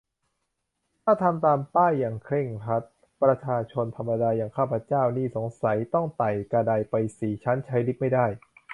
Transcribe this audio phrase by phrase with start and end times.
[1.03, 2.83] ถ้าทำตามป้ายอย่างเคร่งครัด
[3.21, 8.25] ประชาชนธรรมดาอย่างข้าพเจ้านี่สงสัยต้องไต่กะไดไปสี่ชั้น ใช้ลิฟต์ไม่ได้